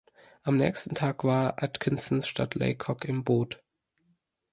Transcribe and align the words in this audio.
Am 0.41 0.57
nächsten 0.57 0.95
Tag 0.95 1.23
war 1.23 1.61
Atkinson 1.61 2.23
statt 2.23 2.55
Laycock 2.55 3.05
im 3.05 3.23
Boot. 3.23 3.61